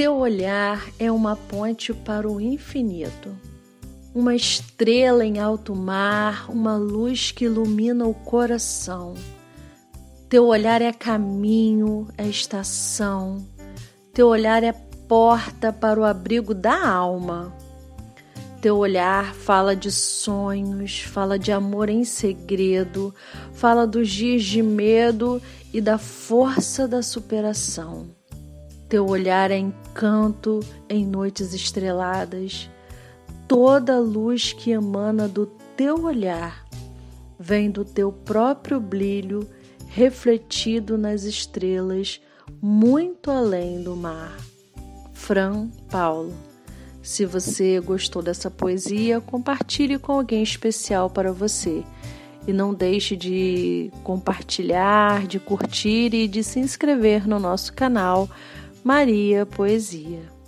[0.00, 3.36] Teu olhar é uma ponte para o infinito,
[4.14, 9.12] uma estrela em alto mar, uma luz que ilumina o coração.
[10.26, 13.46] Teu olhar é caminho, é estação,
[14.14, 14.72] teu olhar é
[15.06, 17.54] porta para o abrigo da alma.
[18.62, 23.14] Teu olhar fala de sonhos, fala de amor em segredo,
[23.52, 25.42] fala dos dias de medo
[25.74, 28.18] e da força da superação.
[28.90, 32.68] Teu olhar é encanto em noites estreladas.
[33.48, 36.66] Toda luz que emana do teu olhar
[37.38, 39.48] vem do teu próprio brilho
[39.88, 42.20] refletido nas estrelas,
[42.60, 44.36] muito além do mar.
[45.14, 46.50] Fran Paulo
[47.02, 51.82] se você gostou dessa poesia, compartilhe com alguém especial para você.
[52.46, 58.28] E não deixe de compartilhar, de curtir e de se inscrever no nosso canal
[58.82, 60.39] Maria Poesia.